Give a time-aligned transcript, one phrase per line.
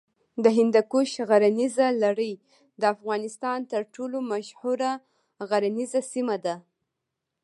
[0.43, 2.33] د هندوکش غرنیزه لړۍ
[2.79, 4.91] د افغانستان تر ټولو مشهوره
[5.49, 6.55] غرنیزه سیمه ده.